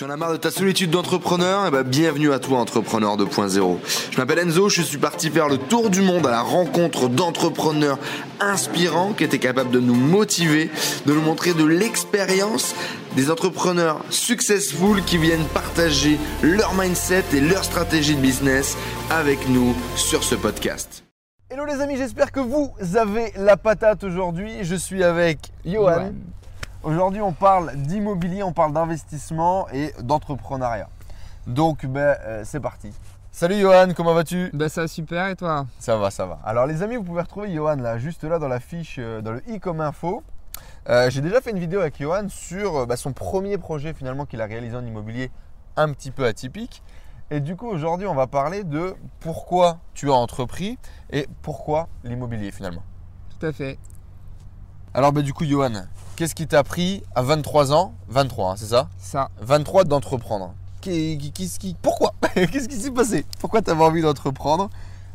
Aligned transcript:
Tu 0.00 0.06
en 0.06 0.08
as 0.08 0.16
marre 0.16 0.32
de 0.32 0.38
ta 0.38 0.50
solitude 0.50 0.88
d'entrepreneur? 0.88 1.66
Eh 1.66 1.70
ben, 1.70 1.82
bienvenue 1.82 2.32
à 2.32 2.38
toi, 2.38 2.58
entrepreneur 2.58 3.18
2.0. 3.18 3.76
Je 4.10 4.16
m'appelle 4.16 4.38
Enzo, 4.38 4.70
je 4.70 4.80
suis 4.80 4.96
parti 4.96 5.28
faire 5.28 5.46
le 5.46 5.58
tour 5.58 5.90
du 5.90 6.00
monde 6.00 6.26
à 6.26 6.30
la 6.30 6.40
rencontre 6.40 7.10
d'entrepreneurs 7.10 7.98
inspirants 8.40 9.12
qui 9.12 9.24
étaient 9.24 9.38
capables 9.38 9.70
de 9.70 9.78
nous 9.78 9.94
motiver, 9.94 10.70
de 11.04 11.12
nous 11.12 11.20
montrer 11.20 11.52
de 11.52 11.66
l'expérience, 11.66 12.74
des 13.14 13.30
entrepreneurs 13.30 14.02
successful 14.08 15.04
qui 15.04 15.18
viennent 15.18 15.44
partager 15.52 16.18
leur 16.42 16.72
mindset 16.72 17.24
et 17.34 17.40
leur 17.42 17.62
stratégie 17.62 18.14
de 18.14 18.22
business 18.22 18.78
avec 19.10 19.50
nous 19.50 19.74
sur 19.96 20.24
ce 20.24 20.34
podcast. 20.34 21.04
Hello 21.50 21.66
les 21.66 21.82
amis, 21.82 21.98
j'espère 21.98 22.32
que 22.32 22.40
vous 22.40 22.72
avez 22.96 23.32
la 23.36 23.58
patate 23.58 24.02
aujourd'hui. 24.02 24.60
Je 24.62 24.76
suis 24.76 25.04
avec 25.04 25.52
Johan. 25.66 26.04
Ouais. 26.04 26.12
Aujourd'hui, 26.82 27.20
on 27.20 27.32
parle 27.32 27.76
d'immobilier, 27.76 28.42
on 28.42 28.54
parle 28.54 28.72
d'investissement 28.72 29.68
et 29.70 29.92
d'entrepreneuriat. 30.00 30.88
Donc, 31.46 31.84
ben, 31.84 32.16
euh, 32.24 32.42
c'est 32.46 32.60
parti. 32.60 32.90
Salut 33.30 33.60
Johan, 33.60 33.88
comment 33.94 34.14
vas-tu? 34.14 34.48
Bah 34.54 34.70
ça 34.70 34.80
va 34.82 34.88
super 34.88 35.28
et 35.28 35.36
toi? 35.36 35.66
Ça 35.78 35.98
va, 35.98 36.10
ça 36.10 36.24
va. 36.24 36.38
Alors 36.42 36.66
les 36.66 36.82
amis, 36.82 36.96
vous 36.96 37.04
pouvez 37.04 37.20
retrouver 37.20 37.52
Johan 37.52 37.76
là, 37.76 37.98
juste 37.98 38.24
là 38.24 38.38
dans 38.38 38.48
la 38.48 38.60
fiche, 38.60 38.96
euh, 38.98 39.20
dans 39.20 39.32
le 39.32 39.42
i 39.50 39.60
comme 39.60 39.82
info. 39.82 40.22
Euh, 40.88 41.10
J'ai 41.10 41.20
déjà 41.20 41.42
fait 41.42 41.50
une 41.50 41.58
vidéo 41.58 41.80
avec 41.80 42.00
Johan 42.00 42.28
sur 42.30 42.86
bah, 42.86 42.96
son 42.96 43.12
premier 43.12 43.58
projet 43.58 43.92
finalement 43.92 44.24
qu'il 44.24 44.40
a 44.40 44.46
réalisé 44.46 44.74
en 44.74 44.84
immobilier 44.84 45.30
un 45.76 45.92
petit 45.92 46.10
peu 46.10 46.24
atypique. 46.24 46.82
Et 47.30 47.40
du 47.40 47.56
coup, 47.56 47.68
aujourd'hui, 47.68 48.06
on 48.06 48.14
va 48.14 48.26
parler 48.26 48.64
de 48.64 48.96
pourquoi 49.20 49.78
tu 49.92 50.10
as 50.10 50.14
entrepris 50.14 50.78
et 51.10 51.28
pourquoi 51.42 51.88
l'immobilier 52.04 52.50
finalement. 52.50 52.82
Tout 53.38 53.46
à 53.46 53.52
fait. 53.52 53.78
Alors 54.94 55.12
bah, 55.12 55.20
du 55.22 55.34
coup, 55.34 55.44
Johan, 55.44 55.84
qu'est-ce 56.20 56.34
qui 56.34 56.46
t'a 56.46 56.62
pris 56.62 57.02
à 57.14 57.22
23 57.22 57.72
ans? 57.72 57.94
23, 58.08 58.50
hein, 58.52 58.54
c'est 58.58 58.66
ça? 58.66 58.90
Ça. 58.98 59.30
23 59.40 59.84
d'entreprendre. 59.84 60.52
Qu'est- 60.82 61.16
qu'est-ce 61.32 61.58
qui- 61.58 61.74
Pourquoi? 61.80 62.12
Qu'est-ce 62.34 62.68
qui 62.68 62.76
s'est 62.76 62.90
passé? 62.90 63.24
Pourquoi 63.38 63.62
tu 63.62 63.70
avais 63.70 63.82
envie 63.82 64.02
d'entreprendre 64.02 64.68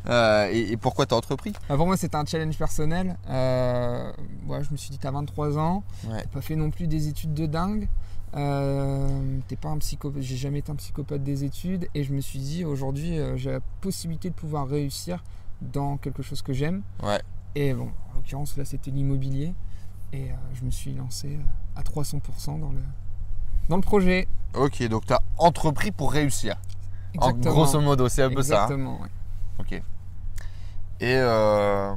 Euh, 0.08 0.50
et, 0.52 0.72
et 0.72 0.78
pourquoi 0.78 1.06
tu 1.06 1.14
as 1.14 1.18
entrepris? 1.18 1.54
Bah, 1.70 1.78
pour 1.78 1.86
moi 1.86 1.96
c'était 1.96 2.16
un 2.16 2.26
challenge 2.26 2.58
personnel. 2.58 3.18
Euh, 3.30 4.12
ouais, 4.48 4.64
je 4.64 4.72
me 4.72 4.78
suis 4.78 4.90
dit 4.90 4.98
t'as 4.98 5.12
23 5.12 5.60
ans, 5.60 5.84
Ouais. 6.10 6.24
t'as 6.24 6.28
pas 6.30 6.42
fait 6.42 6.56
non 6.56 6.72
plus 6.72 6.88
des 6.88 7.08
études 7.08 7.36
de 7.36 7.46
dingue. 7.46 7.88
Euh, 8.36 9.08
t'es 9.48 9.56
pas 9.56 9.70
un 9.70 9.78
psychopathe, 9.78 10.22
j'ai 10.24 10.38
jamais 10.38 10.60
été 10.60 10.72
un 10.72 10.76
psychopathe 10.76 11.24
des 11.24 11.44
études 11.44 11.88
et 11.94 12.04
je 12.04 12.14
me 12.14 12.22
suis 12.22 12.40
dit 12.40 12.66
aujourd'hui 12.66 13.18
j'ai 13.36 13.52
la 13.52 13.60
possibilité 13.82 14.30
de 14.32 14.36
pouvoir 14.36 14.68
réussir 14.68 15.24
dans 15.62 15.98
quelque 15.98 16.24
chose 16.24 16.42
que 16.42 16.52
j'aime. 16.54 16.82
Ouais. 17.04 17.22
Et 17.56 17.74
bon, 17.74 17.90
en 18.12 18.16
l'occurrence 18.18 18.58
là 18.58 18.66
c'était 18.66 18.90
l'immobilier 18.92 19.54
et 20.14 20.32
euh, 20.32 20.36
je 20.54 20.64
me 20.66 20.72
suis 20.72 20.94
lancé 20.94 21.36
euh, 21.36 21.80
à 21.80 21.82
300% 21.84 22.60
dans 22.60 22.72
le 22.72 22.82
dans 23.70 23.76
le 23.78 23.82
projet. 23.82 24.28
Ok, 24.54 24.88
donc 24.88 25.06
tu 25.06 25.14
as 25.14 25.20
entrepris 25.38 25.92
pour 25.92 26.12
réussir. 26.12 26.56
En 27.18 27.32
grosso 27.32 27.80
modo, 27.82 28.08
c'est 28.10 28.24
un 28.24 28.30
peu 28.30 28.42
ça. 28.44 28.62
hein. 28.62 28.64
Exactement. 28.66 29.02
ouais. 29.02 29.08
Ok. 29.60 29.72
Et 31.00 31.16
euh, 31.18 31.94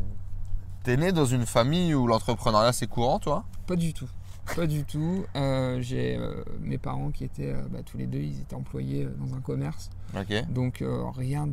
t'es 0.85 0.97
né 0.97 1.13
dans 1.13 1.25
une 1.27 1.45
famille 1.47 1.95
où 1.95 2.07
l'entrepreneuriat 2.07 2.73
c'est 2.73 2.87
courant, 2.87 3.19
toi? 3.19 3.45
Pas 3.67 3.77
du 3.77 3.93
tout. 3.93 4.09
Pas 4.57 4.67
du 4.67 4.85
tout. 4.85 5.25
Euh, 5.37 5.81
j'ai 5.83 6.17
euh, 6.17 6.43
mes 6.61 6.79
parents 6.79 7.11
qui 7.11 7.25
étaient 7.25 7.55
bah, 7.71 7.81
tous 7.85 7.99
les 7.99 8.07
deux, 8.07 8.21
ils 8.21 8.41
étaient 8.41 8.55
employés 8.57 9.07
dans 9.19 9.35
un 9.35 9.41
commerce. 9.41 9.91
Ok. 10.17 10.33
Donc 10.51 10.83
rien 11.17 11.49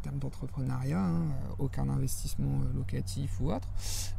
termes 0.00 0.18
d'entrepreneuriat, 0.18 1.00
hein, 1.00 1.22
euh, 1.22 1.54
aucun 1.58 1.88
investissement 1.88 2.48
euh, 2.64 2.76
locatif 2.76 3.40
ou 3.40 3.52
autre. 3.52 3.68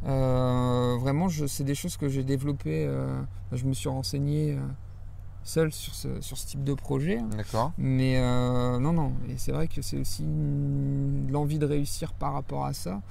Euh, 0.05 0.97
vraiment, 0.99 1.27
je- 1.29 1.45
c'est 1.47 1.63
des 1.63 1.75
choses 1.75 1.97
que 1.97 2.09
j'ai 2.09 2.23
développées. 2.23 2.85
euh, 2.87 3.21
je 3.51 3.65
me 3.65 3.73
suis 3.73 3.89
renseigné 3.89 4.57
seul 5.43 5.71
sur 5.71 5.95
ce, 5.95 6.21
sur 6.21 6.37
ce 6.37 6.45
type 6.47 6.63
de 6.63 6.73
projet. 6.73 7.17
hein. 7.19 7.29
D'accord. 7.35 7.73
Mais 7.77 8.17
euh, 8.19 8.79
non, 8.79 8.93
non. 8.93 9.13
Et 9.29 9.37
c'est 9.37 9.51
vrai 9.51 9.67
que 9.67 9.81
c'est 9.81 9.97
aussi 9.97 10.23
l'envie 11.29 11.59
de 11.59 11.65
réussir 11.65 12.13
par 12.13 12.33
rapport 12.33 12.65
à 12.65 12.73
ça. 12.73 13.01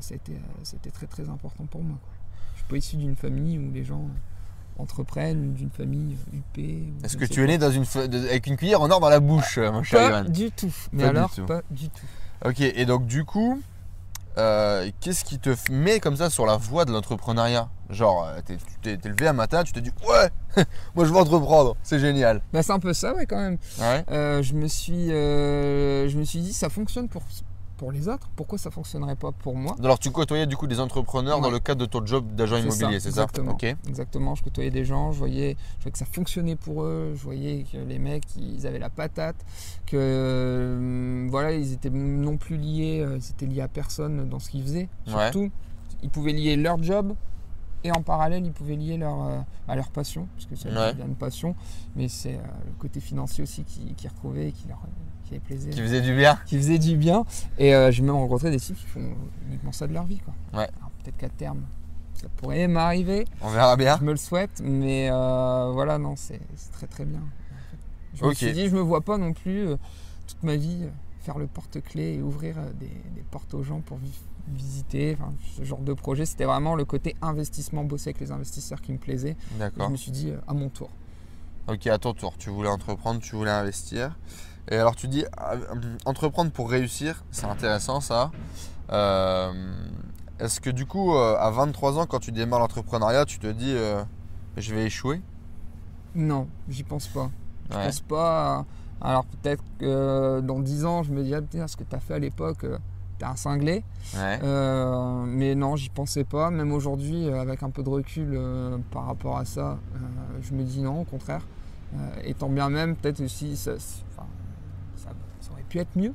C'était 0.00 0.40
c'était 0.64 0.90
très 0.90 1.06
très 1.06 1.28
important 1.28 1.66
pour 1.66 1.82
moi. 1.84 1.96
quoi. 2.02 2.12
Je 2.54 2.58
suis 2.60 2.68
pas 2.68 2.76
issu 2.76 2.96
d'une 2.96 3.14
famille 3.16 3.58
où 3.58 3.70
les 3.72 3.84
gens 3.84 4.08
entreprennent, 4.82 5.54
d'une 5.54 5.70
famille 5.70 6.16
UP. 6.32 6.58
ou 6.58 7.04
Est-ce 7.04 7.16
que 7.16 7.24
tu 7.24 7.42
es 7.42 7.46
né 7.46 7.58
dans 7.58 7.70
une 7.70 7.84
avec 8.28 8.46
une 8.46 8.56
cuillère 8.56 8.80
en 8.82 8.90
or 8.90 9.00
dans 9.00 9.08
la 9.08 9.20
bouche, 9.20 9.58
euh, 9.58 9.70
mon 9.72 9.82
cher 9.82 10.10
Pas 10.10 10.22
du 10.24 10.50
tout. 10.50 10.72
Mais 10.92 11.04
Pas 11.04 11.10
du 11.10 11.16
alors, 11.18 11.34
tout. 11.34 11.46
pas 11.46 11.62
du 11.70 11.88
tout. 11.88 12.06
Ok, 12.44 12.60
et 12.60 12.84
donc 12.86 13.06
du 13.06 13.24
coup, 13.24 13.60
euh, 14.38 14.90
qu'est-ce 15.00 15.24
qui 15.24 15.38
te 15.38 15.50
met 15.70 16.00
comme 16.00 16.16
ça 16.16 16.28
sur 16.30 16.44
la 16.46 16.56
voie 16.56 16.84
de 16.84 16.92
l'entrepreneuriat? 16.92 17.68
Genre, 17.90 18.26
euh, 18.26 18.40
t'es- 18.44 18.56
tu 18.56 18.64
t'es 18.82 18.96
t'es 18.96 19.08
levé 19.10 19.28
un 19.28 19.32
matin, 19.34 19.62
tu 19.64 19.72
t'es 19.72 19.82
dit 19.82 19.90
ouais, 20.08 20.30
moi 20.94 21.04
je 21.04 21.12
vais 21.12 21.18
entreprendre, 21.18 21.76
c'est 21.82 21.98
génial. 21.98 22.40
Bah, 22.52 22.62
c'est 22.62 22.72
un 22.72 22.78
peu 22.78 22.94
ça, 22.94 23.14
ouais, 23.14 23.26
quand 23.26 23.36
même. 23.38 23.58
Ouais. 23.78 24.04
Euh, 24.10 24.42
je, 24.42 24.54
me 24.54 24.66
suis, 24.66 25.12
euh, 25.12 26.08
je 26.08 26.16
me 26.18 26.24
suis 26.24 26.40
dit, 26.40 26.52
ça 26.54 26.70
fonctionne 26.70 27.08
pour, 27.08 27.22
pour 27.82 27.90
les 27.90 28.06
autres. 28.06 28.30
Pourquoi 28.36 28.58
ça 28.58 28.70
fonctionnerait 28.70 29.16
pas 29.16 29.32
pour 29.32 29.56
moi 29.56 29.74
Alors 29.80 29.98
tu 29.98 30.12
côtoyais 30.12 30.46
du 30.46 30.56
coup 30.56 30.68
des 30.68 30.78
entrepreneurs 30.78 31.40
dans 31.40 31.50
le 31.50 31.58
cadre 31.58 31.80
de 31.80 31.86
ton 31.86 32.06
job 32.06 32.24
d'agent 32.36 32.56
immobilier, 32.58 33.00
c'est 33.00 33.10
ça 33.10 33.22
exactement. 33.24 33.56
Exactement, 33.88 34.36
je 34.36 34.44
côtoyais 34.44 34.70
des 34.70 34.84
gens, 34.84 35.10
je 35.10 35.18
voyais, 35.18 35.56
je 35.78 35.82
voyais 35.82 35.90
que 35.90 35.98
ça 35.98 36.04
fonctionnait 36.04 36.54
pour 36.54 36.84
eux, 36.84 37.12
je 37.16 37.22
voyais 37.24 37.64
que 37.72 37.78
les 37.78 37.98
mecs, 37.98 38.22
ils 38.36 38.68
avaient 38.68 38.78
la 38.78 38.88
patate, 38.88 39.34
que 39.86 39.96
euh, 39.96 41.26
voilà, 41.28 41.50
ils 41.54 41.72
étaient 41.72 41.90
non 41.90 42.36
plus 42.36 42.56
liés, 42.56 43.00
euh, 43.04 43.16
ils 43.18 43.30
étaient 43.30 43.46
liés 43.46 43.62
à 43.62 43.66
personne 43.68 44.28
dans 44.28 44.38
ce 44.38 44.50
qu'ils 44.50 44.62
faisaient. 44.62 44.88
Ouais. 45.08 45.32
Surtout, 45.32 45.50
ils 46.04 46.10
pouvaient 46.10 46.32
lier 46.34 46.54
leur 46.54 46.80
job 46.80 47.14
et 47.82 47.90
en 47.90 48.02
parallèle, 48.02 48.46
ils 48.46 48.52
pouvaient 48.52 48.76
lier 48.76 48.96
leur, 48.96 49.24
euh, 49.26 49.38
à 49.66 49.74
leur 49.74 49.90
passion, 49.90 50.28
parce 50.36 50.46
que 50.46 50.54
c'est 50.54 50.68
Ouais. 50.72 50.92
une 51.04 51.16
passion, 51.16 51.56
mais 51.96 52.06
c'est 52.06 52.34
euh, 52.36 52.42
le 52.64 52.72
côté 52.78 53.00
financier 53.00 53.42
aussi 53.42 53.64
qui, 53.64 53.92
qui 53.96 54.06
retrouvait 54.06 54.50
et 54.50 54.52
qui 54.52 54.68
leur 54.68 54.78
qui 55.34 55.40
plaisait, 55.40 55.70
Qui 55.70 55.80
faisait 55.80 56.00
du 56.00 56.14
bien 56.14 56.38
qui 56.46 56.56
faisait 56.56 56.78
du 56.78 56.96
bien. 56.96 57.24
Et 57.58 57.74
euh, 57.74 57.90
j'ai 57.90 58.02
même 58.02 58.14
rencontré 58.14 58.50
des 58.50 58.58
types 58.60 58.76
qui 58.76 58.86
font 58.86 59.14
uniquement 59.48 59.72
ça 59.72 59.86
de 59.86 59.92
leur 59.92 60.04
vie. 60.04 60.18
Quoi. 60.20 60.34
Ouais. 60.60 60.68
Peut-être 61.02 61.16
qu'à 61.16 61.28
terme, 61.28 61.62
ça 62.14 62.28
pourrait 62.36 62.68
m'arriver. 62.68 63.26
On 63.40 63.48
verra 63.50 63.76
bien. 63.76 63.96
Je 63.98 64.04
me 64.04 64.12
le 64.12 64.16
souhaite, 64.16 64.60
mais 64.64 65.08
euh, 65.10 65.70
voilà, 65.72 65.98
non, 65.98 66.14
c'est 66.16 66.40
très 66.72 66.86
très 66.86 67.04
bien. 67.04 67.20
Je 68.14 68.24
me 68.24 68.34
suis 68.34 68.52
dit, 68.52 68.68
je 68.68 68.74
me 68.76 68.80
vois 68.80 69.00
pas 69.00 69.16
non 69.18 69.32
plus 69.32 69.68
euh, 69.68 69.76
toute 70.26 70.42
ma 70.42 70.56
vie 70.56 70.86
faire 71.20 71.38
le 71.38 71.46
porte-clés 71.46 72.14
et 72.14 72.22
ouvrir 72.22 72.56
des, 72.78 72.86
des 72.86 73.22
portes 73.30 73.54
aux 73.54 73.62
gens 73.62 73.80
pour 73.80 73.96
vi- 73.98 74.12
visiter. 74.48 75.16
Enfin, 75.18 75.32
ce 75.56 75.62
genre 75.64 75.78
de 75.80 75.92
projet, 75.92 76.26
c'était 76.26 76.44
vraiment 76.44 76.74
le 76.74 76.84
côté 76.84 77.14
investissement, 77.22 77.84
bosser 77.84 78.10
avec 78.10 78.20
les 78.20 78.32
investisseurs 78.32 78.80
qui 78.82 78.92
me 78.92 78.98
plaisait. 78.98 79.30
Et 79.30 79.36
je 79.54 79.58
D'accord. 79.58 79.88
me 79.90 79.96
suis 79.96 80.10
dit, 80.12 80.32
à 80.46 80.52
mon 80.54 80.68
tour. 80.68 80.90
Ok, 81.68 81.86
à 81.86 81.96
ton 81.98 82.12
tour, 82.12 82.34
tu 82.38 82.50
voulais 82.50 82.68
entreprendre, 82.68 83.20
tu 83.20 83.36
voulais 83.36 83.50
investir. 83.52 84.18
Et 84.70 84.76
alors 84.76 84.94
tu 84.96 85.08
dis, 85.08 85.24
ah, 85.36 85.54
euh, 85.54 85.96
entreprendre 86.04 86.50
pour 86.52 86.70
réussir, 86.70 87.24
c'est 87.30 87.46
intéressant 87.46 88.00
ça. 88.00 88.30
Euh, 88.92 89.52
Est-ce 90.38 90.60
que 90.60 90.70
du 90.70 90.86
coup, 90.86 91.14
euh, 91.14 91.36
à 91.38 91.50
23 91.50 91.98
ans, 91.98 92.06
quand 92.06 92.18
tu 92.18 92.32
démarres 92.32 92.60
l'entrepreneuriat, 92.60 93.24
tu 93.26 93.38
te 93.38 93.46
dis, 93.46 93.72
euh, 93.74 94.02
je 94.56 94.74
vais 94.74 94.84
échouer? 94.86 95.20
Non, 96.14 96.48
j'y 96.68 96.82
pense 96.82 97.06
pas. 97.08 97.30
Je 97.70 97.76
Ouais. 97.76 97.84
pense 97.86 98.00
pas. 98.00 98.58
à- 98.58 98.64
Alors 99.08 99.24
peut-être 99.24 99.62
que 99.78 100.40
dans 100.40 100.60
10 100.60 100.84
ans, 100.84 101.02
je 101.02 101.12
me 101.12 101.22
dis, 101.22 101.34
ah, 101.34 101.40
putain, 101.42 101.66
ce 101.68 101.76
que 101.76 101.84
tu 101.84 101.94
as 101.96 102.00
fait 102.00 102.14
à 102.14 102.18
l'époque, 102.18 102.64
t'es 103.18 103.24
un 103.24 103.34
cinglé. 103.36 103.84
Ouais. 104.14 104.38
Euh, 104.42 105.24
mais 105.26 105.54
non, 105.56 105.74
j'y 105.76 105.88
pensais 105.90 106.24
pas. 106.24 106.50
Même 106.50 106.72
aujourd'hui, 106.72 107.28
avec 107.32 107.62
un 107.64 107.70
peu 107.70 107.82
de 107.82 107.88
recul 107.88 108.38
par 108.92 109.06
rapport 109.06 109.38
à 109.38 109.44
ça, 109.44 109.78
je 110.42 110.54
me 110.54 110.62
dis 110.62 110.82
non, 110.82 111.00
au 111.00 111.04
contraire. 111.04 111.42
Euh, 111.94 111.98
étant 112.24 112.48
bien 112.48 112.68
même, 112.70 112.94
peut-être 112.96 113.20
aussi, 113.20 113.56
ça, 113.56 113.72
pu 115.72 115.78
être 115.80 115.96
mieux. 115.96 116.12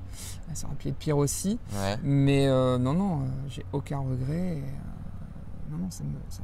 Ça 0.54 0.68
aurait 0.68 0.76
pu 0.76 0.90
être 0.90 0.98
pire 0.98 1.18
aussi. 1.18 1.58
Ouais. 1.74 1.98
Mais 2.04 2.48
euh, 2.48 2.78
non, 2.78 2.94
non, 2.94 3.22
euh, 3.22 3.26
j'ai 3.50 3.66
aucun 3.74 4.00
regret. 4.00 4.58
et, 4.58 4.62
euh, 4.62 5.72
non, 5.72 5.78
non, 5.80 5.90
ça 5.90 6.04
me. 6.04 6.12
Ça 6.30 6.42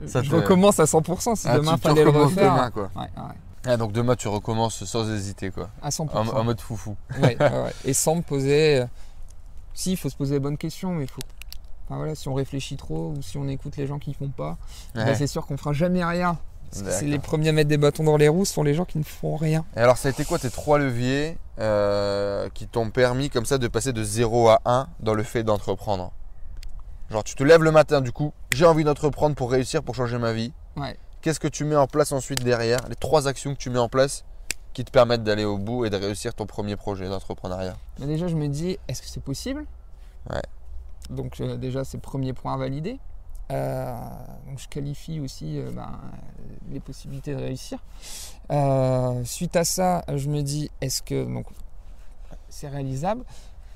me- 0.00 0.06
Ça 0.08 0.20
je 0.22 0.30
te- 0.30 0.36
recommence 0.36 0.80
à 0.80 0.84
100% 0.86 1.36
si 1.36 1.46
Ah, 1.48 1.56
demain 1.58 1.76
fallait 1.76 2.02
le 2.04 2.10
refaire. 2.10 2.54
demain, 2.54 2.70
quoi. 2.72 2.90
Ouais, 2.96 3.02
ouais, 3.02 3.34
Ah, 3.64 3.76
donc 3.76 3.92
demain, 3.92 4.16
tu 4.16 4.26
recommences 4.28 4.84
sans 4.84 5.08
hésiter, 5.10 5.50
quoi. 5.50 5.70
à 5.80 5.90
100%. 5.90 6.10
En, 6.34 6.40
en 6.40 6.44
mode 6.44 6.60
foufou. 6.60 6.96
Ouais. 7.22 7.36
Et 7.84 7.92
sans 7.94 8.16
me 8.16 8.22
poser. 8.22 8.84
Si, 9.74 9.92
il 9.92 9.96
faut 9.96 10.08
se 10.10 10.16
poser 10.16 10.34
les 10.34 10.40
bonnes 10.40 10.58
questions, 10.58 10.92
mais 10.94 11.04
il 11.04 11.08
faut. 11.10 11.22
Enfin 11.86 11.96
voilà, 11.96 12.14
si 12.14 12.28
on 12.28 12.34
réfléchit 12.34 12.76
trop 12.76 13.14
ou 13.16 13.22
si 13.22 13.38
on 13.38 13.46
écoute 13.48 13.76
les 13.76 13.86
gens 13.86 13.98
qui 13.98 14.12
font 14.14 14.28
pas, 14.28 14.56
bah, 14.94 15.14
c'est 15.14 15.26
sûr 15.26 15.46
qu'on 15.46 15.56
fera 15.56 15.72
jamais 15.72 16.04
rien. 16.04 16.36
Parce 16.80 17.00
que 17.00 17.04
les 17.04 17.18
premiers 17.18 17.50
à 17.50 17.52
mettre 17.52 17.68
des 17.68 17.76
bâtons 17.76 18.04
dans 18.04 18.16
les 18.16 18.28
roues, 18.28 18.44
ce 18.44 18.54
sont 18.54 18.62
les 18.62 18.74
gens 18.74 18.84
qui 18.84 18.98
ne 18.98 19.02
font 19.02 19.36
rien. 19.36 19.64
Et 19.76 19.80
alors, 19.80 19.98
ça 19.98 20.08
a 20.08 20.10
été 20.10 20.24
quoi 20.24 20.38
tes 20.38 20.50
trois 20.50 20.78
leviers 20.78 21.36
euh, 21.58 22.48
qui 22.54 22.66
t'ont 22.66 22.90
permis 22.90 23.28
comme 23.28 23.44
ça 23.44 23.58
de 23.58 23.68
passer 23.68 23.92
de 23.92 24.02
0 24.02 24.48
à 24.48 24.60
1 24.64 24.88
dans 25.00 25.14
le 25.14 25.22
fait 25.22 25.42
d'entreprendre? 25.42 26.12
Genre, 27.10 27.24
tu 27.24 27.34
te 27.34 27.44
lèves 27.44 27.62
le 27.62 27.70
matin, 27.70 28.00
du 28.00 28.10
coup, 28.10 28.32
j'ai 28.52 28.64
envie 28.64 28.84
d'entreprendre 28.84 29.36
pour 29.36 29.50
réussir, 29.50 29.82
pour 29.82 29.94
changer 29.94 30.16
ma 30.16 30.32
vie. 30.32 30.52
Ouais. 30.76 30.96
Qu'est-ce 31.20 31.40
que 31.40 31.48
tu 31.48 31.64
mets 31.64 31.76
en 31.76 31.86
place 31.86 32.10
ensuite 32.12 32.42
derrière? 32.42 32.80
Les 32.88 32.96
trois 32.96 33.28
actions 33.28 33.54
que 33.54 33.58
tu 33.58 33.68
mets 33.68 33.78
en 33.78 33.88
place 33.88 34.24
qui 34.72 34.82
te 34.84 34.90
permettent 34.90 35.22
d'aller 35.22 35.44
au 35.44 35.58
bout 35.58 35.84
et 35.84 35.90
de 35.90 35.96
réussir 35.96 36.32
ton 36.32 36.46
premier 36.46 36.76
projet 36.76 37.06
d'entrepreneuriat? 37.08 37.76
Mais 38.00 38.06
déjà, 38.06 38.28
je 38.28 38.34
me 38.34 38.48
dis, 38.48 38.78
est-ce 38.88 39.02
que 39.02 39.08
c'est 39.08 39.22
possible? 39.22 39.66
Ouais. 40.30 40.40
Donc, 41.10 41.40
euh, 41.40 41.56
déjà, 41.58 41.84
c'est 41.84 41.98
le 41.98 42.02
premier 42.02 42.32
point 42.32 42.54
à 42.54 42.56
valider. 42.56 42.98
Euh, 43.50 43.94
donc 44.46 44.58
je 44.58 44.68
qualifie 44.68 45.20
aussi 45.20 45.58
euh, 45.58 45.70
ben, 45.72 45.90
les 46.70 46.80
possibilités 46.80 47.34
de 47.34 47.40
réussir. 47.40 47.78
Euh, 48.50 49.22
suite 49.24 49.56
à 49.56 49.64
ça, 49.64 50.04
je 50.14 50.28
me 50.28 50.42
dis 50.42 50.70
est-ce 50.80 51.02
que 51.02 51.24
donc 51.24 51.46
c'est 52.48 52.68
réalisable? 52.68 53.24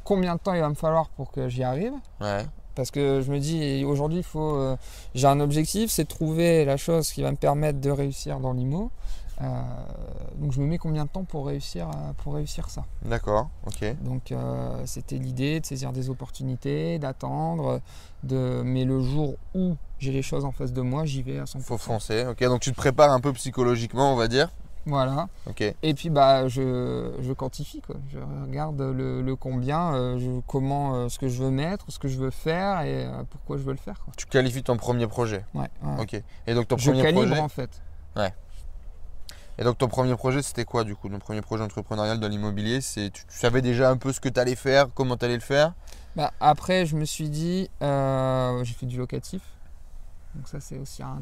Combien 0.04 0.36
de 0.36 0.40
temps 0.40 0.54
il 0.54 0.60
va 0.60 0.68
me 0.68 0.74
falloir 0.74 1.08
pour 1.10 1.30
que 1.30 1.48
j'y 1.48 1.62
arrive? 1.62 1.92
Ouais. 2.20 2.46
Parce 2.74 2.90
que 2.90 3.22
je 3.22 3.32
me 3.32 3.38
dis 3.38 3.84
aujourd'hui, 3.84 4.18
il 4.18 4.24
faut, 4.24 4.76
j'ai 5.14 5.26
un 5.26 5.40
objectif, 5.40 5.90
c'est 5.90 6.04
de 6.04 6.08
trouver 6.08 6.66
la 6.66 6.76
chose 6.76 7.10
qui 7.10 7.22
va 7.22 7.30
me 7.30 7.36
permettre 7.36 7.80
de 7.80 7.90
réussir 7.90 8.38
dans 8.38 8.52
l'IMO. 8.52 8.90
Euh, 9.42 9.60
donc 10.36 10.52
je 10.52 10.60
me 10.60 10.66
mets 10.66 10.78
combien 10.78 11.04
de 11.04 11.10
temps 11.10 11.24
pour 11.24 11.46
réussir, 11.46 11.88
pour 12.22 12.34
réussir 12.34 12.70
ça? 12.70 12.84
D'accord, 13.04 13.48
ok. 13.66 13.84
donc 14.02 14.32
euh, 14.32 14.82
c'était 14.86 15.16
l'idée 15.18 15.60
de 15.60 15.66
saisir 15.66 15.92
des 15.92 16.08
opportunités, 16.08 16.98
d'attendre, 16.98 17.80
de... 18.22 18.62
mais 18.64 18.84
le 18.84 19.00
jour 19.02 19.34
où 19.54 19.76
j'ai 19.98 20.12
les 20.12 20.22
choses 20.22 20.44
en 20.44 20.52
face 20.52 20.72
de 20.72 20.80
moi, 20.80 21.04
j'y 21.04 21.22
vais 21.22 21.38
à 21.38 21.44
100%. 21.44 21.60
Faut 21.60 21.76
foncer, 21.78 22.26
ok. 22.26 22.42
Donc 22.44 22.60
tu 22.60 22.70
te 22.70 22.76
prépares 22.76 23.10
un 23.12 23.20
peu 23.20 23.32
psychologiquement, 23.34 24.12
on 24.12 24.16
va 24.16 24.28
dire. 24.28 24.48
Voilà. 24.88 25.28
Ok. 25.48 25.62
Et 25.82 25.94
puis 25.94 26.10
bah 26.10 26.46
je, 26.48 27.12
je 27.20 27.32
quantifie 27.32 27.80
quoi. 27.80 27.96
Je 28.12 28.18
regarde 28.46 28.80
le, 28.80 29.20
le 29.20 29.36
combien, 29.36 29.92
euh, 29.94 30.18
je- 30.18 30.40
comment, 30.46 30.94
euh, 30.94 31.08
ce 31.08 31.18
que 31.18 31.28
je 31.28 31.42
veux 31.42 31.50
mettre, 31.50 31.84
ce 31.88 31.98
que 31.98 32.06
je 32.08 32.16
veux 32.18 32.30
faire 32.30 32.82
et 32.82 33.04
euh, 33.04 33.22
pourquoi 33.28 33.56
je 33.58 33.64
veux 33.64 33.72
le 33.72 33.78
faire. 33.78 34.00
Quoi. 34.04 34.14
Tu 34.16 34.26
qualifies 34.26 34.62
ton 34.62 34.76
premier 34.76 35.06
projet. 35.08 35.44
Ouais, 35.54 35.68
ouais. 35.82 36.00
Ok. 36.02 36.22
Et 36.46 36.54
donc 36.54 36.68
ton 36.68 36.76
Je 36.78 36.90
premier 36.90 37.02
calibre 37.02 37.26
projet. 37.26 37.40
en 37.40 37.48
fait. 37.48 37.82
Et 39.58 39.64
donc 39.64 39.78
ton 39.78 39.88
premier 39.88 40.14
projet, 40.16 40.42
c'était 40.42 40.64
quoi 40.64 40.84
du 40.84 40.94
coup? 40.94 41.08
Ton 41.08 41.18
premier 41.18 41.40
projet 41.40 41.64
entrepreneurial 41.64 42.20
dans 42.20 42.28
l'immobilier, 42.28 42.80
c'est 42.80 43.10
tu, 43.10 43.22
savais 43.28 43.62
déjà 43.62 43.90
un 43.90 43.96
peu 43.96 44.12
ce 44.12 44.20
que 44.20 44.28
tu 44.28 44.38
allais 44.38 44.54
faire, 44.54 44.88
comment 44.94 45.16
tu 45.16 45.24
allais 45.24 45.34
le 45.34 45.40
faire? 45.40 45.72
Bah, 46.14 46.32
après, 46.40 46.86
je 46.86 46.96
me 46.96 47.04
suis 47.04 47.28
dit, 47.28 47.70
euh, 47.82 48.62
j'ai 48.64 48.74
fait 48.74 48.86
du 48.86 48.98
locatif. 48.98 49.42
Donc 50.34 50.48
ça, 50.48 50.60
c'est 50.60 50.78
aussi 50.78 51.02
un, 51.02 51.20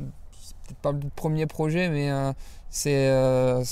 peut-être 0.66 0.78
pas 0.78 0.92
le 0.92 1.00
premier 1.14 1.46
projet, 1.46 1.88
mais 1.88 2.10
euh, 2.10 2.32
c'est 2.70 3.08
euh, 3.08 3.62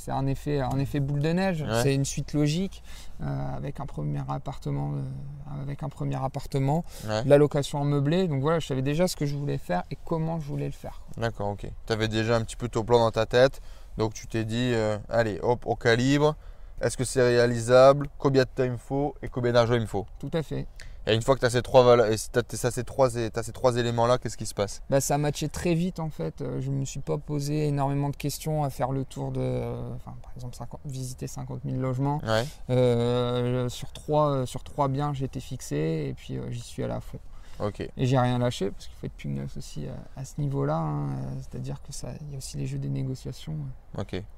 c'est 0.00 0.10
un 0.12 0.26
effet, 0.26 0.60
un 0.60 0.78
effet 0.78 0.98
boule 0.98 1.20
de 1.20 1.28
neige. 1.28 1.62
Ouais. 1.62 1.82
C'est 1.82 1.94
une 1.94 2.04
suite 2.06 2.32
logique 2.32 2.82
euh, 3.22 3.56
avec 3.56 3.80
un 3.80 3.86
premier 3.86 4.20
appartement, 4.28 4.92
euh, 4.94 5.62
avec 5.62 5.82
un 5.82 5.88
premier 5.90 6.16
appartement, 6.16 6.84
Ouais. 7.06 7.22
la 7.26 7.36
location 7.36 7.80
en 7.80 7.84
meublé. 7.84 8.26
Donc 8.28 8.40
voilà, 8.40 8.58
je 8.60 8.66
savais 8.66 8.82
déjà 8.82 9.06
ce 9.08 9.16
que 9.16 9.26
je 9.26 9.36
voulais 9.36 9.58
faire 9.58 9.82
et 9.90 9.98
comment 10.04 10.40
je 10.40 10.46
voulais 10.46 10.66
le 10.66 10.72
faire. 10.72 11.02
D'accord, 11.18 11.50
ok. 11.50 11.66
Tu 11.86 11.92
avais 11.92 12.08
déjà 12.08 12.36
un 12.36 12.42
petit 12.42 12.56
peu 12.56 12.68
ton 12.68 12.82
plan 12.82 12.98
dans 13.00 13.10
ta 13.10 13.26
tête, 13.26 13.60
donc 13.98 14.14
tu 14.14 14.26
t'es 14.26 14.44
dit, 14.44 14.72
euh, 14.74 14.96
allez, 15.10 15.38
hop, 15.42 15.66
au 15.66 15.76
calibre, 15.76 16.34
est-ce 16.80 16.96
que 16.96 17.04
c'est 17.04 17.22
réalisable, 17.22 18.08
combien 18.18 18.44
de 18.44 18.48
temps 18.48 18.64
il 18.64 18.72
me 18.72 18.76
faut? 18.78 19.14
Et 19.22 19.28
combien 19.28 19.52
d'argent 19.52 19.74
il 19.74 19.82
me 19.82 19.86
faut? 19.86 20.06
Tout 20.18 20.30
à 20.32 20.42
fait. 20.42 20.66
Et 21.06 21.14
une 21.14 21.22
fois 21.22 21.34
que 21.34 21.40
tu 21.40 21.46
as 21.46 21.50
ces 21.50 21.62
trois, 21.62 21.96
et 22.10 22.16
ces 22.16 22.84
trois, 22.84 23.08
t'as 23.32 23.42
ces 23.42 23.52
trois 23.52 23.76
éléments-là, 23.76 24.18
qu'est-ce 24.18 24.36
qui 24.36 24.46
se 24.46 24.54
passe? 24.54 24.82
Bah, 24.90 25.00
ça 25.00 25.14
a 25.14 25.18
matché 25.18 25.48
très 25.48 25.74
vite 25.74 25.98
en 25.98 26.10
fait. 26.10 26.40
Euh, 26.42 26.60
Je 26.60 26.70
ne 26.70 26.76
me 26.76 26.84
suis 26.84 27.00
pas 27.00 27.16
posé 27.18 27.68
énormément 27.68 28.10
de 28.10 28.16
questions 28.16 28.64
à 28.64 28.70
faire 28.70 28.92
le 28.92 29.04
tour 29.04 29.32
de, 29.32 29.40
euh, 29.40 29.94
enfin, 29.96 30.14
par 30.22 30.32
exemple, 30.36 30.54
50 30.56 30.80
visiter 30.84 31.26
50 31.26 31.60
000 31.64 31.78
logements. 31.80 32.20
Ouais. 32.26 32.44
Euh, 32.68 33.68
sur, 33.68 33.92
trois, 33.92 34.30
euh, 34.30 34.46
sur 34.46 34.62
trois 34.62 34.88
biens, 34.88 35.12
été 35.14 35.40
fixé 35.40 36.06
et 36.08 36.14
puis 36.14 36.38
j'y 36.50 36.60
suis 36.60 36.82
allé 36.82 36.94
à 36.94 37.00
fond. 37.00 37.18
Ok. 37.58 37.80
Et 37.80 38.06
j'ai 38.06 38.18
rien 38.18 38.38
lâché 38.38 38.70
parce 38.70 38.86
qu'il 38.86 38.94
faut 38.98 39.06
être 39.06 39.12
pugnace 39.16 39.54
aussi 39.58 39.86
à 40.16 40.24
ce 40.24 40.40
niveau-là. 40.40 40.76
hein. 40.76 41.08
C'est-à-dire 41.42 41.76
que 41.86 41.92
ça, 41.92 42.08
il 42.22 42.30
y 42.32 42.34
a 42.34 42.38
aussi 42.38 42.56
les 42.56 42.66
jeux 42.66 42.78
des 42.78 42.88
négociations 42.88 43.54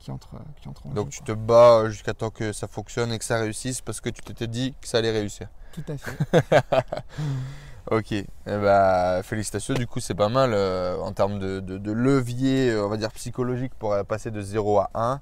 qui 0.01 0.11
entrent, 0.11 0.35
qui 0.61 0.69
entrent 0.69 0.87
en 0.89 0.91
Donc 0.91 1.07
jeu, 1.07 1.19
tu 1.19 1.25
quoi. 1.25 1.35
te 1.35 1.39
bats 1.41 1.89
jusqu'à 1.89 2.15
temps 2.15 2.31
que 2.31 2.53
ça 2.53 2.67
fonctionne 2.67 3.13
et 3.13 3.19
que 3.21 3.25
ça 3.25 3.39
réussisse 3.39 3.81
parce 3.81 4.01
que 4.01 4.09
tu 4.11 4.23
t'étais 4.23 4.49
dit 4.49 4.75
que 4.81 4.89
ça 4.89 4.99
allait 4.99 5.13
réussir. 5.13 5.47
Tout 5.73 5.85
à 5.89 5.97
fait. 5.97 6.73
Ok, 7.91 8.13
eh 8.13 8.25
ben, 8.47 9.23
félicitations, 9.25 9.75
du 9.75 9.89
coup 9.89 9.99
c'est 9.99 10.15
pas 10.15 10.29
mal 10.29 10.53
euh, 10.55 10.97
en 10.99 11.13
termes 11.13 11.41
de, 11.41 11.59
de- 11.59 11.79
de 11.79 11.91
levier, 11.93 12.71
euh, 12.71 12.87
on 12.87 12.89
va 12.89 12.97
dire 12.97 13.11
psychologique 13.11 13.73
pour 13.77 13.93
euh, 13.93 14.05
passer 14.05 14.31
de 14.31 14.41
0 14.41 14.79
à 14.79 14.91
1. 14.95 15.21